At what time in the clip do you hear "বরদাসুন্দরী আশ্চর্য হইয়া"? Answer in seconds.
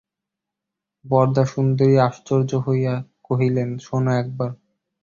1.05-2.93